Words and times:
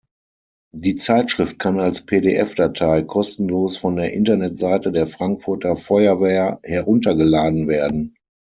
Die 0.73 0.95
Zeitschrift 0.95 1.59
kann 1.59 1.79
als 1.79 2.03
pdf-Datei 2.07 3.03
kostenlos 3.03 3.77
von 3.77 3.97
der 3.97 4.13
Internetseite 4.13 4.91
der 4.91 5.05
Frankfurter 5.05 5.75
Feuerwehr 5.75 6.59
heruntergeladen 6.63 7.67
werden. 7.67 8.15